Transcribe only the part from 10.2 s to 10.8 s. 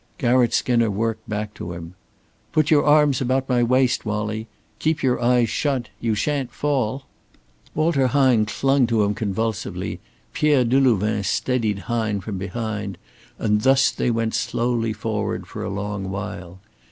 Pierre